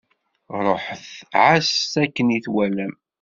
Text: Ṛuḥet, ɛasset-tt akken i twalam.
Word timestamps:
Ṛuḥet, 0.67 1.05
ɛasset-tt 1.43 1.95
akken 2.03 2.27
i 2.37 2.39
twalam. 2.45 2.93